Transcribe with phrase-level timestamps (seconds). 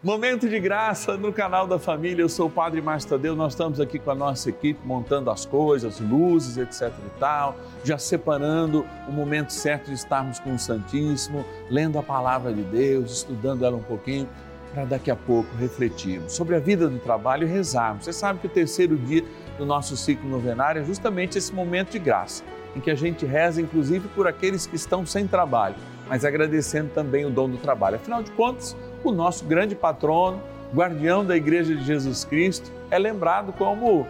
[0.00, 2.22] Momento de graça no canal da família.
[2.22, 3.34] Eu sou o Padre Márcio Tadeu.
[3.34, 7.98] Nós estamos aqui com a nossa equipe montando as coisas, luzes, etc e tal, já
[7.98, 13.64] separando o momento certo de estarmos com o Santíssimo, lendo a palavra de Deus, estudando
[13.64, 14.28] ela um pouquinho,
[14.72, 18.04] para daqui a pouco refletirmos sobre a vida do trabalho e rezarmos.
[18.04, 19.24] Você sabe que o terceiro dia
[19.58, 22.44] do nosso ciclo novenário é justamente esse momento de graça,
[22.76, 25.74] em que a gente reza, inclusive, por aqueles que estão sem trabalho,
[26.08, 27.96] mas agradecendo também o dom do trabalho.
[27.96, 30.40] Afinal de contas, o nosso grande patrono,
[30.74, 34.06] guardião da Igreja de Jesus Cristo, é lembrado como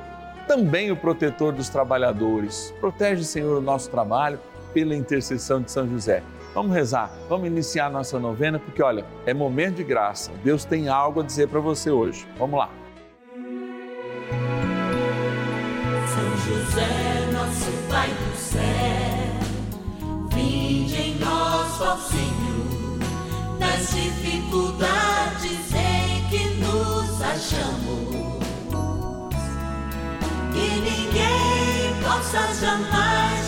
[0.46, 2.74] também o protetor dos trabalhadores.
[2.80, 4.38] Protege, Senhor, o nosso trabalho
[4.72, 6.22] pela intercessão de São José.
[6.54, 10.32] Vamos rezar, vamos iniciar nossa novena, porque olha, é momento de graça.
[10.42, 12.26] Deus tem algo a dizer para você hoje.
[12.38, 12.70] Vamos lá.
[16.06, 18.60] São José, nosso Pai do céu,
[20.32, 22.37] vinde em nós, ó Senhor,
[23.90, 28.08] dificuldades em que nos achamos.
[30.52, 33.47] Que ninguém possa jamais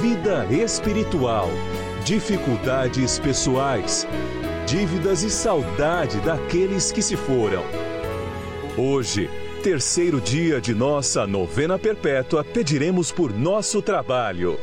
[0.00, 1.48] vida espiritual,
[2.04, 4.06] dificuldades pessoais,
[4.66, 7.62] dívidas e saudade daqueles que se foram.
[8.76, 9.28] Hoje,
[9.62, 14.58] terceiro dia de nossa novena perpétua, pediremos por nosso trabalho.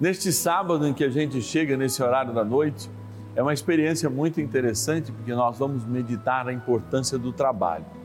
[0.00, 2.90] Neste sábado em que a gente chega nesse horário da noite,
[3.36, 7.99] é uma experiência muito interessante porque nós vamos meditar a importância do trabalho.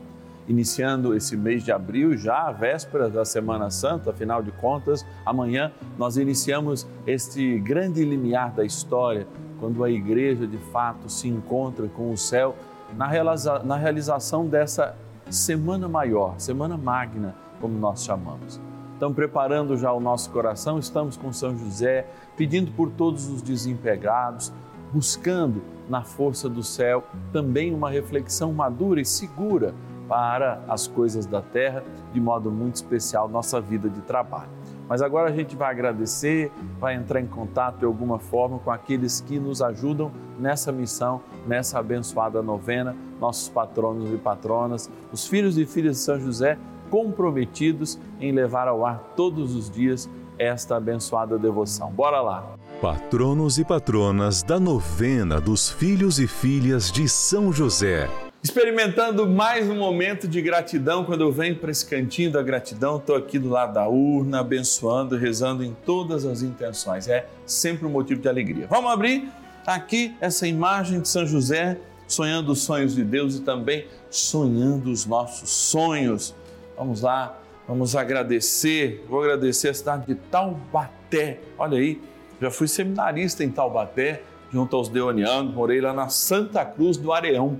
[0.48, 5.72] Iniciando esse mês de abril, já a véspera da Semana Santa, afinal de contas, amanhã
[5.98, 9.26] nós iniciamos este grande limiar da história,
[9.58, 12.54] quando a igreja de fato se encontra com o céu
[12.96, 14.96] na, realiza na realização dessa
[15.28, 18.60] Semana Maior, Semana Magna, como nós chamamos.
[18.96, 24.52] Então, preparando já o nosso coração, estamos com São José, pedindo por todos os desempregados,
[24.92, 29.74] buscando na força do céu também uma reflexão madura e segura
[30.08, 34.50] para as coisas da terra, de modo muito especial nossa vida de trabalho.
[34.88, 39.20] Mas agora a gente vai agradecer, vai entrar em contato de alguma forma com aqueles
[39.20, 45.66] que nos ajudam nessa missão, nessa abençoada novena, nossos patronos e patronas, os filhos e
[45.66, 46.56] filhas de São José
[46.90, 50.08] comprometidos em levar ao ar todos os dias
[50.38, 51.90] esta abençoada devoção.
[51.90, 52.56] Bora lá!
[52.80, 58.08] Patronos e patronas da novena dos filhos e filhas de São José.
[58.42, 63.16] Experimentando mais um momento de gratidão, quando eu venho para esse cantinho da gratidão, estou
[63.16, 67.08] aqui do lado da urna, abençoando, rezando em todas as intenções.
[67.08, 68.66] É sempre um motivo de alegria.
[68.68, 69.28] Vamos abrir
[69.66, 75.06] aqui essa imagem de São José, sonhando os sonhos de Deus e também sonhando os
[75.06, 76.34] nossos sonhos.
[76.76, 77.36] Vamos lá,
[77.66, 79.04] vamos agradecer.
[79.08, 81.40] Vou agradecer a cidade de Taubaté.
[81.58, 82.00] Olha aí,
[82.40, 87.58] já fui seminarista em Taubaté, junto aos Deonianos, morei lá na Santa Cruz do Areão.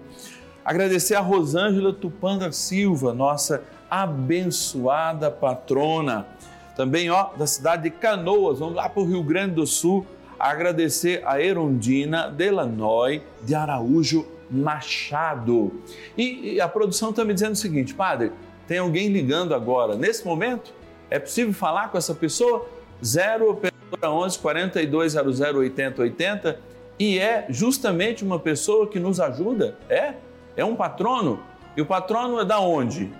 [0.67, 6.27] Agradecer a Rosângela Tupanda Silva, nossa abençoada patrona.
[6.75, 10.05] Também, ó, da cidade de Canoas, vamos lá para o Rio Grande do Sul.
[10.37, 15.73] Agradecer a Erundina Delanoy de Araújo Machado.
[16.19, 18.33] E, e a produção está me dizendo o seguinte, padre,
[18.67, 19.95] tem alguém ligando agora.
[19.95, 20.75] Nesse momento,
[21.09, 22.67] é possível falar com essa pessoa?
[23.05, 26.59] 0 operadora 11 4200 8080
[26.99, 30.15] e é justamente uma pessoa que nos ajuda, é?
[30.57, 31.41] É um patrono.
[31.77, 33.13] E o patrono é da onde?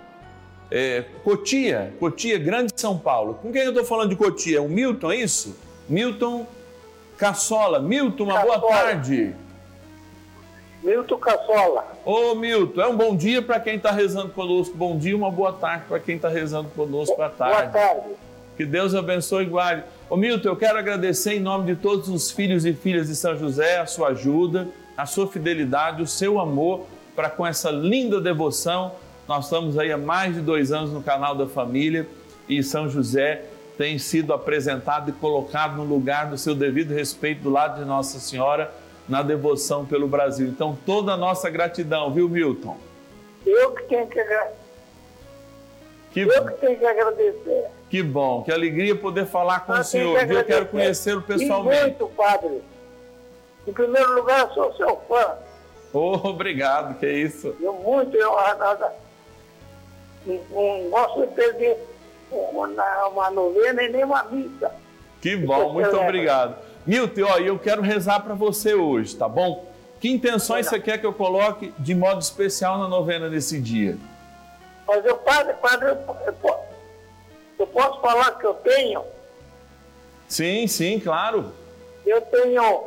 [0.69, 3.35] É, Cotia, Cotia, Grande São Paulo.
[3.35, 4.61] Com quem eu estou falando de Cotia?
[4.61, 5.57] O Milton, é isso?
[5.87, 6.45] Milton
[7.17, 7.79] Cassola.
[7.79, 8.57] Milton, uma Cassola.
[8.57, 9.35] boa tarde.
[10.83, 11.85] Milton Cassola.
[12.05, 14.75] Ô Milton, é um bom dia para quem está rezando conosco.
[14.75, 17.71] Bom dia, uma boa tarde para quem está rezando conosco à tarde.
[17.71, 18.09] Boa tarde.
[18.55, 19.83] Que Deus abençoe e guarde.
[20.09, 23.37] Ô Milton, eu quero agradecer em nome de todos os filhos e filhas de São
[23.37, 24.67] José a sua ajuda.
[24.95, 26.87] a sua fidelidade, o seu amor
[27.17, 28.91] para com essa linda devoção.
[29.27, 32.07] Nós estamos aí há mais de dois anos no canal da família
[32.47, 33.43] e São José
[33.75, 38.19] tem sido apresentado e colocado no lugar do seu devido respeito do lado de Nossa
[38.19, 38.71] Senhora
[39.09, 40.47] na devoção pelo Brasil.
[40.47, 42.77] Então, toda a nossa gratidão, viu, Milton?
[43.45, 44.51] Eu que tenho que, agra-
[46.11, 47.65] Que, eu que tenho que agradecer.
[47.89, 50.17] que bom, que alegria poder falar com Eu o senhor.
[50.17, 50.23] que?
[50.23, 50.71] Eu quero agradecer.
[50.71, 51.81] conhecê-lo E pessoalmente.
[51.81, 52.61] muito, padre.
[53.67, 55.35] Em primeiro lugar, sou seu fã.
[55.93, 57.55] Oh, obrigado, que é isso.
[57.61, 58.35] Eu muito, eu
[60.25, 61.77] não, gosto de perder
[62.31, 64.71] uma, uma novena e nem uma missa.
[65.21, 66.09] Que bom, muito Celebra.
[66.09, 66.55] obrigado.
[66.85, 69.65] Milton, ó, eu quero rezar para você hoje, tá bom?
[69.99, 73.97] Que intenções você quer que eu coloque de modo especial na novena nesse dia?
[74.87, 76.33] Mas eu, padre, padre, eu, eu
[77.59, 79.03] eu posso falar que eu tenho?
[80.27, 81.51] Sim, sim, claro.
[82.05, 82.83] Eu tenho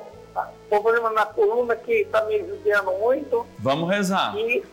[0.71, 3.47] problema na coluna que está me judiando muito.
[3.59, 4.35] Vamos rezar.
[4.39, 4.65] E,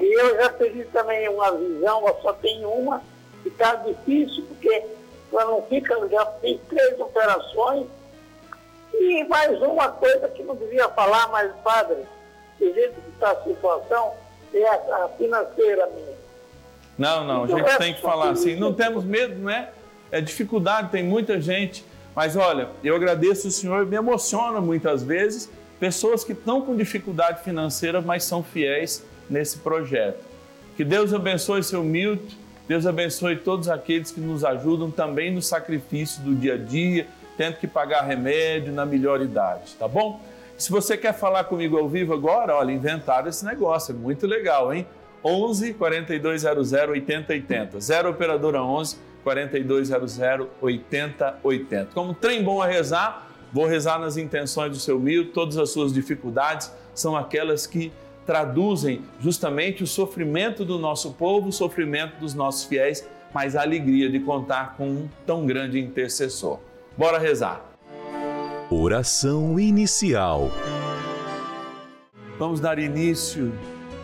[0.00, 3.02] e eu já pedi também uma visão, eu só tenho uma,
[3.44, 4.86] e está difícil, porque
[5.32, 7.86] ela não fica, eu já fiz três operações.
[8.94, 11.98] E mais uma coisa que não devia falar, mas, padre,
[12.58, 14.12] do jeito que está a situação,
[14.54, 16.20] é a, a financeira minha.
[16.98, 18.56] Não, não, a Então, gente é tem que falar assim.
[18.56, 19.70] Não temos medo, né?
[20.10, 21.84] É dificuldade, tem muita gente.
[22.20, 27.42] Mas olha, eu agradeço o Senhor, me emociona muitas vezes pessoas que estão com dificuldade
[27.42, 30.22] financeira, mas são fiéis nesse projeto.
[30.76, 32.34] Que Deus abençoe seu Milton,
[32.68, 37.06] Deus abençoe todos aqueles que nos ajudam também no sacrifício do dia a dia,
[37.38, 40.20] tendo que pagar remédio na melhor idade, tá bom?
[40.58, 44.74] Se você quer falar comigo ao vivo agora, olha, inventaram esse negócio, é muito legal,
[44.74, 44.86] hein?
[45.24, 47.80] 11 4200 8080.
[47.80, 50.18] 0 operadora 11 4200
[50.60, 51.90] 8080.
[51.94, 55.92] Como trem bom a rezar, vou rezar nas intenções do seu Milton, todas as suas
[55.92, 57.92] dificuldades são aquelas que
[58.26, 64.10] traduzem justamente o sofrimento do nosso povo, o sofrimento dos nossos fiéis, mas a alegria
[64.10, 66.58] de contar com um tão grande intercessor.
[66.96, 67.64] Bora rezar.
[68.70, 70.50] Oração inicial.
[72.38, 73.52] Vamos dar início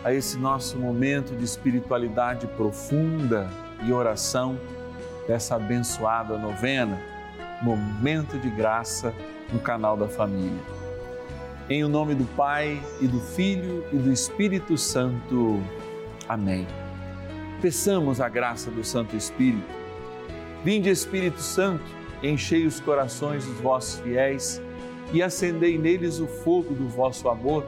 [0.03, 3.49] a esse nosso momento de espiritualidade profunda
[3.85, 4.59] e oração
[5.27, 6.99] dessa abençoada novena,
[7.61, 9.13] Momento de Graça
[9.51, 10.61] no canal da família.
[11.69, 15.61] Em o nome do Pai e do Filho e do Espírito Santo.
[16.27, 16.65] Amém.
[17.61, 19.67] Peçamos a graça do Santo Espírito.
[20.63, 21.83] Vinde, Espírito Santo,
[22.23, 24.61] enchei os corações dos vossos fiéis
[25.11, 27.65] e acendei neles o fogo do vosso amor.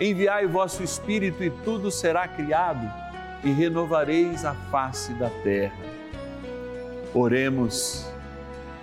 [0.00, 2.90] Enviai o vosso Espírito e tudo será criado
[3.44, 6.01] e renovareis a face da terra.
[7.14, 8.06] Oremos.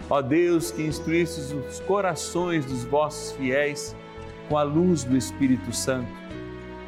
[0.10, 3.96] Ó Deus, que instruístes os corações dos vossos fiéis
[4.48, 6.10] com a luz do Espírito Santo,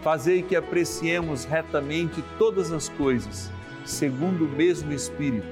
[0.02, 3.52] fazei que apreciemos retamente todas as coisas,
[3.86, 5.48] segundo o mesmo Espírito,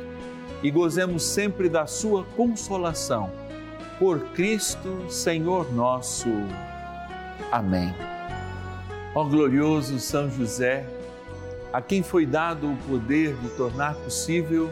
[0.63, 3.31] e gozemos sempre da sua consolação.
[3.99, 6.29] Por Cristo, Senhor nosso.
[7.51, 7.93] Amém.
[9.13, 10.85] Ó glorioso São José,
[11.71, 14.71] a quem foi dado o poder de tornar possível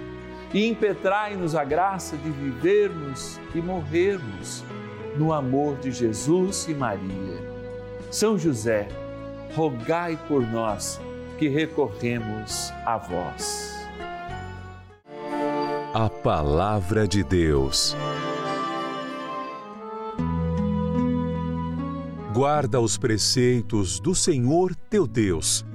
[0.53, 4.63] e impetrai-nos a graça de vivermos e morrermos
[5.17, 7.51] no amor de Jesus e Maria.
[8.09, 8.87] São José,
[9.55, 10.99] rogai por nós
[11.37, 13.71] que recorremos a vós.
[15.93, 17.95] A Palavra de Deus.
[22.33, 25.65] Guarda os preceitos do Senhor teu Deus.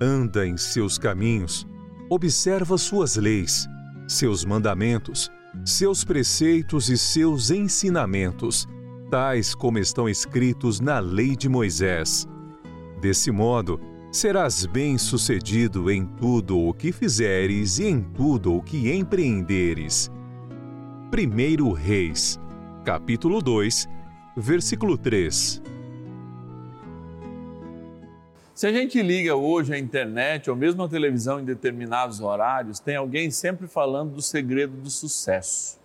[0.00, 1.66] Anda em seus caminhos,
[2.08, 3.68] observa suas leis
[4.06, 5.30] seus mandamentos,
[5.64, 8.66] seus preceitos e seus ensinamentos,
[9.10, 12.26] tais como estão escritos na lei de Moisés.
[13.00, 13.80] Desse modo,
[14.10, 20.10] serás bem-sucedido em tudo o que fizeres e em tudo o que empreenderes.
[21.12, 22.40] 1 Reis,
[22.84, 23.88] capítulo 2,
[24.36, 25.62] versículo 3.
[28.62, 32.94] Se a gente liga hoje a internet ou mesmo a televisão em determinados horários, tem
[32.94, 35.80] alguém sempre falando do segredo do sucesso.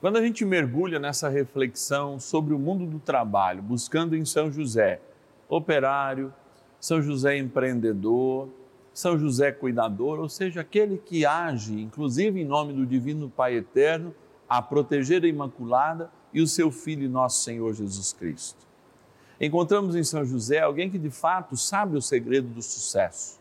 [0.00, 5.02] Quando a gente mergulha nessa reflexão sobre o mundo do trabalho, buscando em São José,
[5.50, 6.32] operário,
[6.80, 8.48] São José empreendedor,
[8.94, 14.14] São José cuidador, ou seja, aquele que age, inclusive em nome do Divino Pai Eterno,
[14.48, 18.69] a proteger a Imaculada e o seu Filho nosso Senhor Jesus Cristo.
[19.40, 23.40] Encontramos em São José alguém que de fato sabe o segredo do sucesso.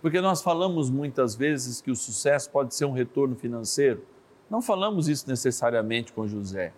[0.00, 4.04] Porque nós falamos muitas vezes que o sucesso pode ser um retorno financeiro.
[4.50, 6.72] Não falamos isso necessariamente com José,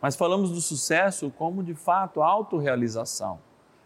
[0.00, 3.40] mas falamos do sucesso como de fato autorrealização.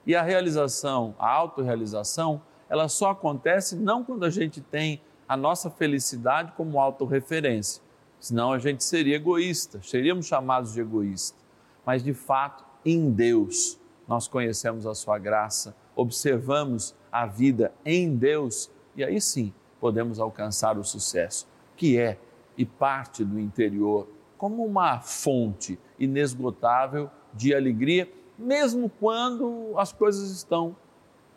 [0.07, 5.71] E a realização, a autorrealização, ela só acontece não quando a gente tem a nossa
[5.71, 7.83] felicidade como autorreferência,
[8.21, 11.37] senão a gente seria egoísta, seríamos chamados de egoísta.
[11.85, 18.71] Mas de fato, em Deus, nós conhecemos a Sua graça, observamos a vida em Deus
[18.97, 21.47] e aí sim podemos alcançar o sucesso,
[21.77, 22.19] que é
[22.57, 24.09] e parte do interior
[24.39, 30.77] como uma fonte inesgotável de alegria, mesmo quando as coisas estão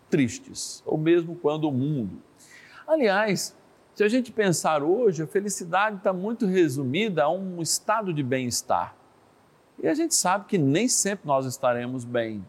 [0.09, 2.21] tristes, ou mesmo quando o mundo.
[2.87, 3.55] Aliás,
[3.93, 8.95] se a gente pensar hoje, a felicidade está muito resumida a um estado de bem-estar.
[9.81, 12.45] E a gente sabe que nem sempre nós estaremos bem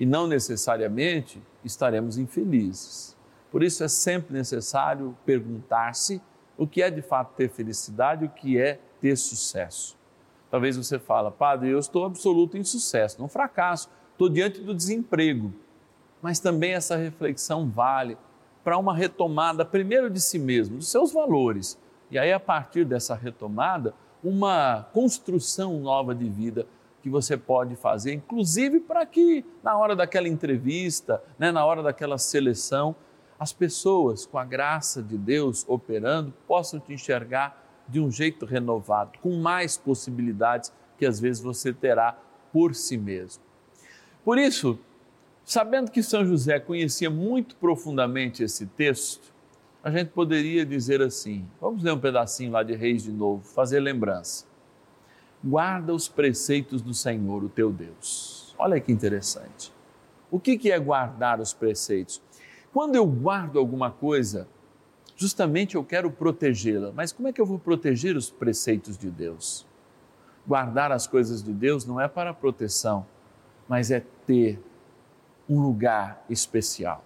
[0.00, 3.14] e não necessariamente estaremos infelizes.
[3.50, 6.22] Por isso é sempre necessário perguntar-se
[6.56, 9.98] o que é de fato ter felicidade, o que é ter sucesso.
[10.50, 15.52] Talvez você fale, padre, eu estou absoluto em sucesso, não fracasso, estou diante do desemprego.
[16.22, 18.16] Mas também essa reflexão vale
[18.64, 21.78] para uma retomada, primeiro de si mesmo, dos seus valores.
[22.10, 26.66] E aí, a partir dessa retomada, uma construção nova de vida
[27.02, 32.18] que você pode fazer, inclusive para que na hora daquela entrevista, né, na hora daquela
[32.18, 32.94] seleção,
[33.38, 39.18] as pessoas, com a graça de Deus operando, possam te enxergar de um jeito renovado,
[39.20, 42.18] com mais possibilidades que às vezes você terá
[42.52, 43.42] por si mesmo.
[44.22, 44.78] Por isso,
[45.42, 49.32] sabendo que São José conhecia muito profundamente esse texto,
[49.82, 53.80] a gente poderia dizer assim: vamos ler um pedacinho lá de Reis de novo, fazer
[53.80, 54.49] lembrança
[55.42, 58.54] guarda os preceitos do Senhor, o teu Deus.
[58.58, 59.72] Olha que interessante.
[60.30, 62.22] O que é guardar os preceitos?
[62.72, 64.46] Quando eu guardo alguma coisa,
[65.16, 69.66] justamente eu quero protegê-la, mas como é que eu vou proteger os preceitos de Deus?
[70.46, 73.06] Guardar as coisas de Deus não é para proteção,
[73.68, 74.62] mas é ter
[75.48, 77.04] um lugar especial.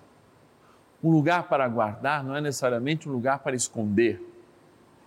[1.03, 4.21] Um lugar para guardar não é necessariamente um lugar para esconder,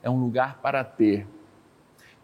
[0.01, 1.27] é um lugar para ter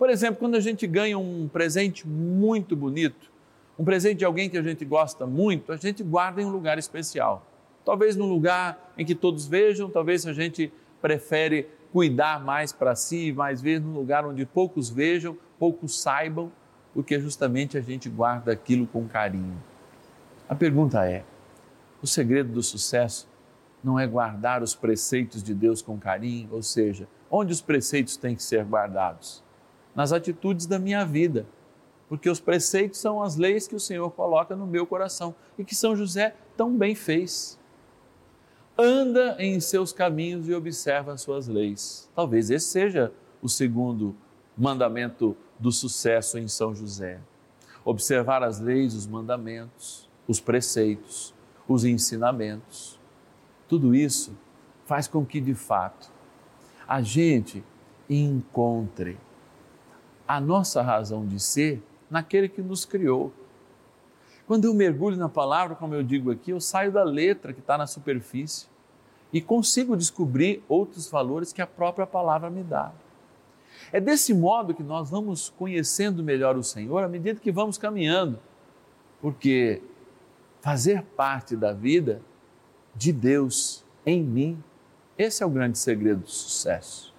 [0.03, 3.31] por exemplo, quando a gente ganha um presente muito bonito,
[3.79, 6.77] um presente de alguém que a gente gosta muito, a gente guarda em um lugar
[6.77, 7.48] especial.
[7.86, 13.31] Talvez num lugar em que todos vejam, talvez a gente prefere cuidar mais para si,
[13.31, 16.51] mais vezes num lugar onde poucos vejam, poucos saibam,
[16.93, 19.55] porque justamente a gente guarda aquilo com carinho.
[20.50, 21.24] A pergunta é:
[22.01, 23.25] o segredo do sucesso
[23.81, 28.36] não é guardar os preceitos de Deus com carinho, ou seja, onde os preceitos têm
[28.36, 29.41] que ser guardados?
[29.96, 31.46] Nas atitudes da minha vida,
[32.10, 35.76] porque os preceitos são as leis que o Senhor coloca no meu coração e que
[35.76, 37.60] São José tão bem fez.
[38.78, 42.10] Anda em seus caminhos e observa as suas leis.
[42.16, 44.16] Talvez esse seja o segundo
[44.58, 47.20] mandamento do sucesso em São José.
[47.86, 51.34] Observar as leis, os mandamentos, os preceitos,
[51.68, 53.00] os ensinamentos.
[53.68, 54.36] Tudo isso
[54.86, 56.12] faz com que, de fato,
[56.88, 57.64] a gente
[58.10, 59.18] encontre
[60.27, 63.32] a nossa razão de ser naquele que nos criou.
[64.46, 67.77] Quando eu mergulho na palavra, como eu digo aqui, eu saio da letra que está
[67.77, 68.68] na superfície
[69.32, 72.92] e consigo descobrir outros valores que a própria palavra me dá.
[73.92, 78.39] É desse modo que nós vamos conhecendo melhor o Senhor à medida que vamos caminhando,
[79.22, 79.82] porque
[80.62, 82.22] fazer parte da vida
[82.96, 84.63] de Deus em mim,
[85.18, 87.12] esse é o grande segredo do sucesso.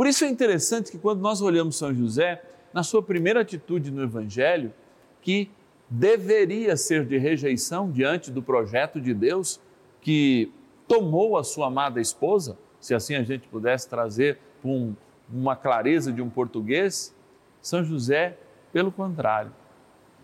[0.00, 2.42] Por isso é interessante que quando nós olhamos São José,
[2.72, 4.72] na sua primeira atitude no Evangelho,
[5.20, 5.50] que
[5.90, 9.60] deveria ser de rejeição diante do projeto de Deus,
[10.00, 10.50] que
[10.88, 14.94] tomou a sua amada esposa, se assim a gente pudesse trazer um,
[15.30, 17.14] uma clareza de um português,
[17.60, 18.38] São José,
[18.72, 19.52] pelo contrário,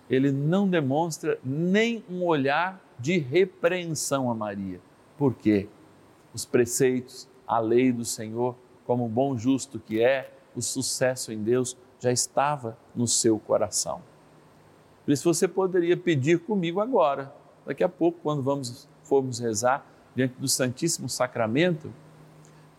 [0.09, 4.81] ele não demonstra nem um olhar de repreensão a Maria.
[5.19, 5.69] Por quê?
[6.33, 8.57] Os preceitos, a lei do Senhor,
[8.87, 14.01] como bom justo que é, o sucesso em Deus já estava no seu coração.
[15.05, 17.33] Por isso você poderia pedir comigo agora,
[17.65, 21.93] daqui a pouco, quando vamos formos rezar diante do Santíssimo Sacramento,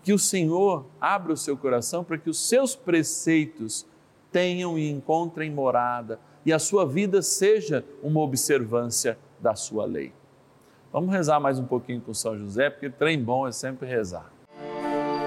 [0.03, 3.85] que o Senhor abra o seu coração para que os seus preceitos
[4.31, 10.13] tenham e encontrem morada e a sua vida seja uma observância da sua lei.
[10.93, 14.31] Vamos rezar mais um pouquinho com São José, porque trem bom é sempre rezar.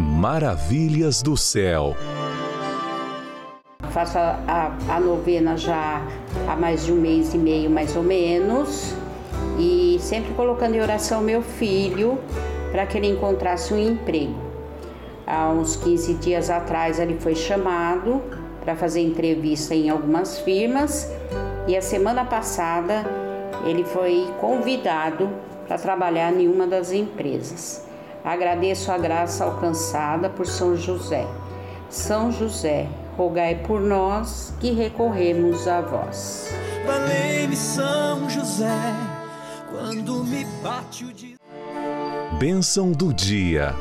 [0.00, 1.94] Maravilhas do céu.
[3.90, 6.00] Faço a, a, a, novena já
[6.48, 8.94] há mais de um mês e meio, mais ou menos,
[9.58, 12.18] e sempre colocando em oração meu filho
[12.70, 14.34] para que ele encontrasse um emprego.
[15.26, 18.22] Há uns 15 dias atrás ele foi chamado
[18.64, 21.12] para fazer entrevista em algumas firmas
[21.68, 23.04] e a semana passada
[23.66, 25.28] ele foi convidado
[25.68, 27.89] para trabalhar em uma das empresas.
[28.24, 31.26] Agradeço a graça alcançada por São José.
[31.88, 36.52] São José, rogai por nós que recorremos a vós.
[36.86, 38.94] Valei-me São José,
[39.70, 41.36] quando me bate o dia.
[42.38, 43.74] Bênção do dia.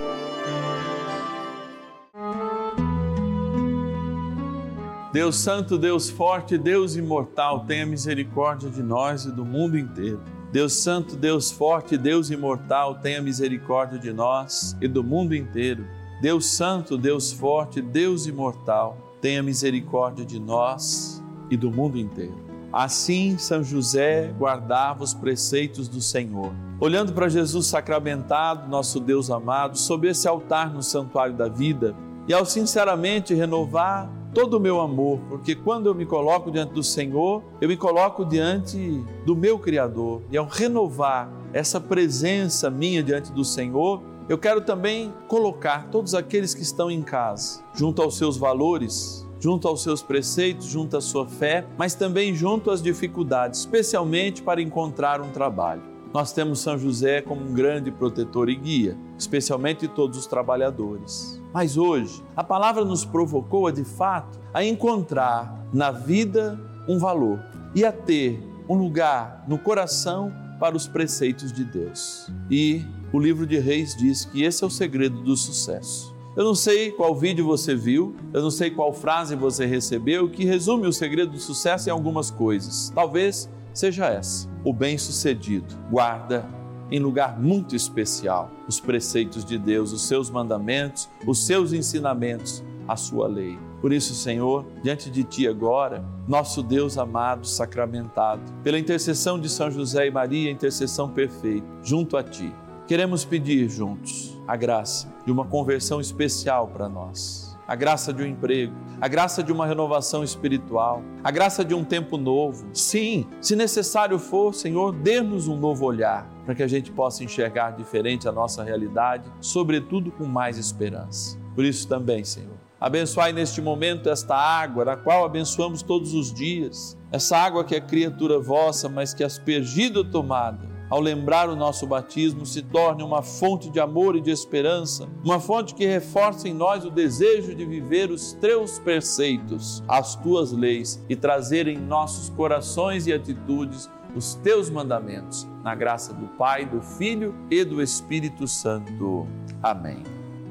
[5.11, 10.38] Deus Santo, Deus Forte, Deus Imortal, tenha misericórdia de nós e do mundo inteiro.
[10.51, 15.85] Deus Santo, Deus Forte, Deus Imortal, tenha misericórdia de nós e do mundo inteiro.
[16.21, 22.35] Deus Santo, Deus Forte, Deus Imortal, tenha misericórdia de nós e do mundo inteiro.
[22.73, 26.51] Assim, São José guardava os preceitos do Senhor.
[26.79, 31.95] Olhando para Jesus sacramentado, nosso Deus amado, sob esse altar no santuário da vida,
[32.27, 36.83] e ao sinceramente renovar todo o meu amor, porque quando eu me coloco diante do
[36.83, 40.21] Senhor, eu me coloco diante do meu Criador.
[40.31, 46.53] E ao renovar essa presença minha diante do Senhor, eu quero também colocar todos aqueles
[46.53, 51.25] que estão em casa, junto aos seus valores, junto aos seus preceitos, junto à sua
[51.25, 55.81] fé, mas também junto às dificuldades, especialmente para encontrar um trabalho.
[56.13, 61.38] Nós temos São José como um grande protetor e guia, especialmente de todos os trabalhadores.
[61.53, 67.39] Mas hoje, a palavra nos provocou, de fato, a encontrar na vida um valor
[67.73, 72.31] e a ter um lugar no coração para os preceitos de Deus.
[72.51, 76.13] E o livro de Reis diz que esse é o segredo do sucesso.
[76.35, 80.45] Eu não sei qual vídeo você viu, eu não sei qual frase você recebeu que
[80.45, 82.91] resume o segredo do sucesso em algumas coisas.
[82.93, 86.47] Talvez seja essa: o bem-sucedido guarda
[86.91, 92.95] em lugar muito especial os preceitos de Deus, os seus mandamentos, os seus ensinamentos, a
[92.95, 93.57] sua lei.
[93.81, 99.71] Por isso, Senhor, diante de Ti agora, nosso Deus amado, sacramentado, pela intercessão de São
[99.71, 102.53] José e Maria, intercessão perfeita, junto a Ti,
[102.87, 108.25] queremos pedir juntos a graça de uma conversão especial para nós a graça de um
[108.25, 112.67] emprego, a graça de uma renovação espiritual, a graça de um tempo novo.
[112.73, 117.75] Sim, se necessário for, Senhor, dê-nos um novo olhar para que a gente possa enxergar
[117.77, 121.37] diferente a nossa realidade, sobretudo com mais esperança.
[121.53, 126.97] Por isso também, Senhor, abençoai neste momento esta água, na qual abençoamos todos os dias,
[127.11, 132.47] essa água que é criatura vossa, mas que aspergida tomada ao lembrar o nosso batismo,
[132.47, 136.83] se torne uma fonte de amor e de esperança, uma fonte que reforce em nós
[136.83, 143.05] o desejo de viver os teus preceitos, as tuas leis e trazer em nossos corações
[143.05, 143.87] e atitudes
[144.19, 149.25] os teus mandamentos, na graça do Pai, do Filho e do Espírito Santo.
[149.63, 150.03] Amém.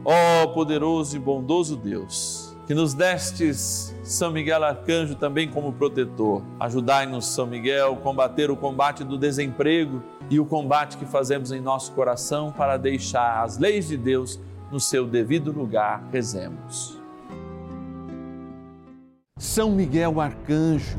[0.03, 6.43] Ó oh, poderoso e bondoso Deus, que nos destes São Miguel Arcanjo também como protetor,
[6.59, 11.93] ajudai-nos, São Miguel, combater o combate do desemprego e o combate que fazemos em nosso
[11.93, 14.41] coração para deixar as leis de Deus
[14.73, 16.09] no seu devido lugar.
[16.11, 16.99] Rezemos.
[19.37, 20.99] São Miguel Arcanjo,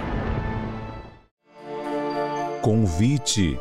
[2.61, 3.59] Convite.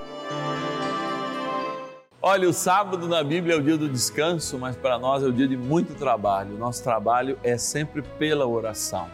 [2.20, 5.32] Olha, o sábado na Bíblia é o dia do descanso, mas para nós é o
[5.32, 6.58] dia de muito trabalho.
[6.58, 9.08] Nosso trabalho é sempre pela oração,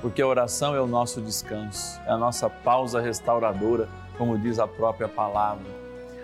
[0.00, 4.68] porque a oração é o nosso descanso, é a nossa pausa restauradora como diz a
[4.68, 5.64] própria palavra.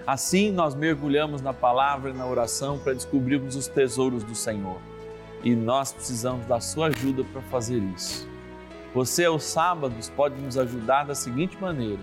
[0.07, 4.79] Assim, nós mergulhamos na palavra e na oração para descobrirmos os tesouros do Senhor.
[5.43, 8.29] E nós precisamos da sua ajuda para fazer isso.
[8.95, 12.01] Você, aos sábados, pode nos ajudar da seguinte maneira: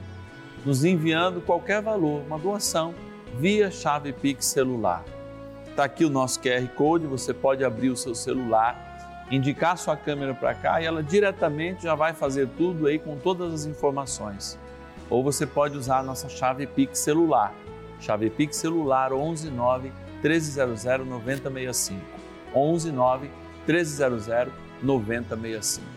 [0.65, 2.93] nos enviando qualquer valor, uma doação,
[3.38, 5.04] via chave Pix celular.
[5.69, 10.34] Está aqui o nosso QR Code, você pode abrir o seu celular, indicar sua câmera
[10.34, 14.60] para cá e ela diretamente já vai fazer tudo aí com todas as informações
[15.10, 17.54] ou você pode usar a nossa chave Pix celular.
[17.99, 19.91] Chave Pix celular 11 9
[20.23, 22.02] 1300 9065.
[22.56, 23.30] 11 9
[23.67, 25.88] 1300 9065.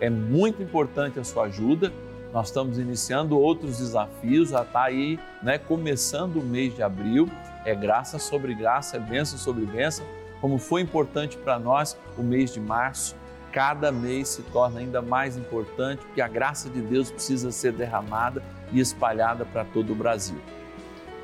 [0.00, 1.92] É muito importante a sua ajuda.
[2.34, 7.30] Nós estamos iniciando outros desafios, já está aí, né, começando o mês de abril.
[7.64, 10.04] É graça sobre graça, é bênção sobre bênção.
[10.40, 13.14] Como foi importante para nós o mês de março,
[13.52, 18.42] cada mês se torna ainda mais importante, porque a graça de Deus precisa ser derramada
[18.72, 20.40] e espalhada para todo o Brasil.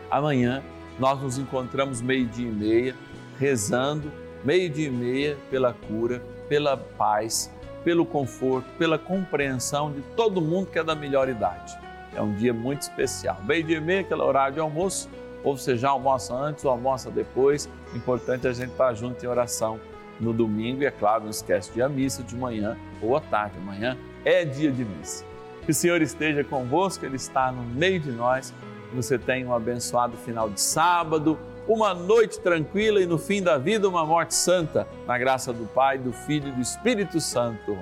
[0.09, 0.63] Amanhã
[0.97, 2.95] nós nos encontramos meio-dia e meia,
[3.37, 4.13] rezando,
[4.45, 7.51] meio-dia e meia pela cura, pela paz,
[7.85, 11.77] pelo conforto, pela compreensão de todo mundo que é da melhor idade.
[12.15, 13.39] É um dia muito especial.
[13.45, 15.09] Meio-dia e meia, aquele horário de almoço,
[15.43, 17.69] ou você já almoça antes ou almoça depois.
[17.95, 19.81] Importante a gente estar junto em oração
[20.19, 23.55] no domingo e, é claro, não esquece de à missa de manhã ou à tarde.
[23.59, 25.25] Amanhã é dia de missa.
[25.65, 28.53] Que o Senhor esteja convosco, Ele está no meio de nós.
[28.91, 31.39] Que você tenha um abençoado final de sábado,
[31.73, 35.99] uma noite tranquila e no fim da vida uma morte santa, na graça do Pai,
[35.99, 37.79] do Filho e do Espírito Santo.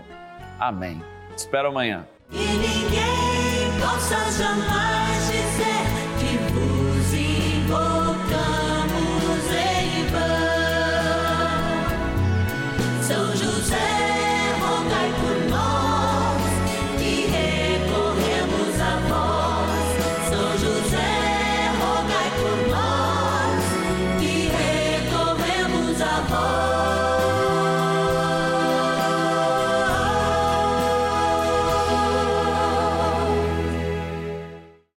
[0.60, 1.02] Amém.
[1.34, 2.06] Te espero amanhã.